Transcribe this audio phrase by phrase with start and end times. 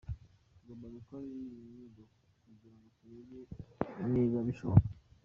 [0.53, 2.03] Tugomba gukora inyigo
[2.43, 3.39] kugira ngo turebe
[4.11, 4.87] niba bishoboka.